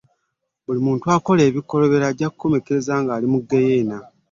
Buli 0.65 0.79
muntu 0.87 1.05
akola 1.15 1.41
ebikolobera 1.49 2.05
ajja 2.11 2.27
kukomekkereza 2.31 2.93
ng'ali 3.01 3.25
mu 3.33 3.39
ggeyeena. 3.43 3.97